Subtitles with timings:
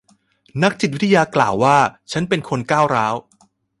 [0.63, 1.77] นักจิตวิทยากล่าวว่า
[2.11, 3.15] ฉันเป็นคนก้าวร้าว